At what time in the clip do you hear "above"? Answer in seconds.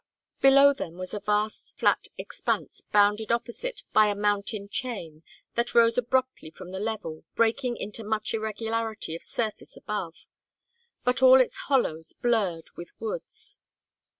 9.77-10.15